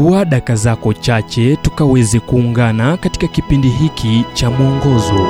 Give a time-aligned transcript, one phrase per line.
[0.00, 5.26] chukua daka zako chache tukaweze kuungana katika kipindi hiki cha mwongozo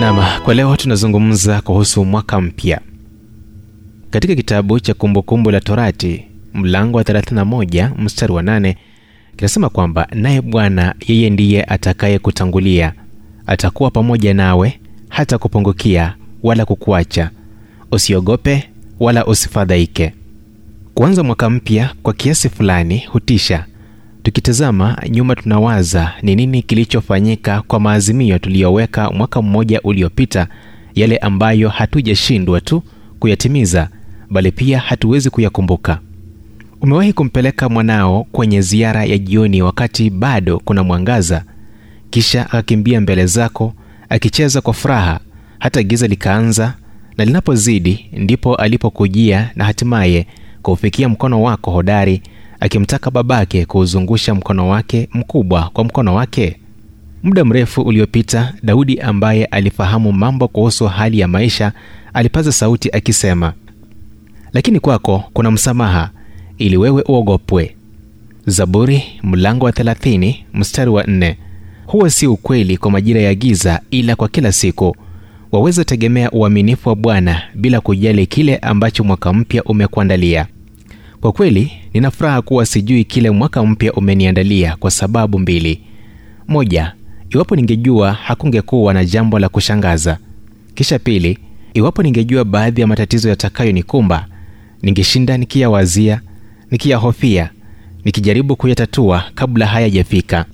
[0.00, 2.80] nam kwa leo tunazungumza kuhusu mwaka mpya.
[4.10, 6.24] Katika kitabu cha Kumbukumbu la Torati
[6.54, 8.74] mlango wa 31 mstari wa 8
[9.36, 12.92] kinasema kwamba naye Bwana yeye ndiye atakaye kutangulia,
[13.46, 17.30] atakuwa pamoja nawe, hata kupungukia wala kukuacha.
[17.92, 18.68] Usiogope
[19.00, 20.12] wala usifadhaike.
[20.96, 23.64] Kuanza mwaka mpya kwa kiasi fulani hutisha.
[24.22, 30.46] Tukitazama nyuma, tunawaza ni nini kilichofanyika kwa maazimio tuliyoweka mwaka mmoja uliopita,
[30.94, 32.82] yale ambayo hatujashindwa tu
[33.20, 33.88] kuyatimiza,
[34.30, 35.98] bali pia hatuwezi kuyakumbuka.
[36.80, 41.44] Umewahi kumpeleka mwanao kwenye ziara ya jioni wakati bado kuna mwangaza,
[42.10, 43.72] kisha akakimbia mbele zako
[44.08, 45.20] akicheza kwa furaha
[45.58, 46.74] hata giza likaanza,
[47.18, 50.26] na linapozidi ndipo alipokujia na hatimaye
[50.66, 52.22] kuufikia mkono wako hodari,
[52.60, 56.56] akimtaka babake kuuzungusha mkono wake mkubwa kwa mkono wake.
[57.22, 61.72] Muda mrefu uliopita, Daudi ambaye alifahamu mambo kuhusu hali ya maisha
[62.14, 63.52] alipaza sauti akisema,
[64.52, 66.10] lakini kwako kuna msamaha
[66.58, 67.76] ili wewe uogopwe.
[68.46, 71.34] Zaburi mlango wa 30 mstari wa 4.
[71.86, 74.96] Huo si ukweli kwa majira ya giza, ila kwa kila siku.
[75.52, 80.46] Waweza tegemea uaminifu wa Bwana bila kujali kile ambacho mwaka mpya umekuandalia.
[81.26, 85.80] Kwa kweli, nina furaha kuwa sijui kile mwaka mpya umeniandalia kwa sababu mbili.
[86.48, 86.92] Moja,
[87.30, 90.18] iwapo ningejua hakungekuwa na jambo la kushangaza.
[90.74, 91.38] Kisha pili,
[91.74, 94.26] iwapo ningejua baadhi ya matatizo yatakayonikumba,
[94.82, 96.20] ningeshinda nikiyawazia,
[96.70, 97.50] nikiyahofia,
[98.04, 100.44] nikijaribu kuyatatua kabla hayajafika.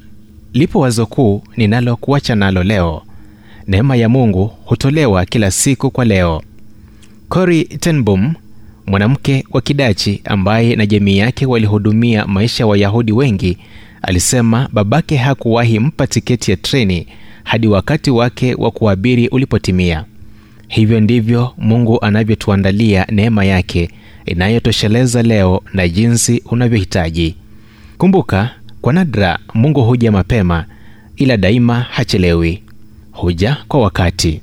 [0.53, 3.03] Lipo wazo kuu ninalo kuacha nalo leo.
[3.69, 6.43] Neema ya Mungu hutolewa kila siku kwa leo.
[7.29, 8.03] Cory ten
[8.87, 13.59] mwanamke wa Kidachi ambaye na jamii yake walihudumia maisha ya Wayahudi wengi,
[14.03, 17.07] alisema babake hakuwahi mpa tiketi ya treni
[17.45, 20.05] hadi wakati wake wa kuabiri ulipotimia.
[20.69, 23.91] Hivyo ndivyo Mungu anavyotuandalia neema yake
[24.27, 27.37] inayotosheleza leo na jinsi unavyohitaji.
[27.99, 28.51] Kumbuka,
[28.81, 30.65] kwa nadra Mungu huja mapema,
[31.17, 32.63] ila daima hachelewi,
[33.13, 34.41] huja kwa wakati.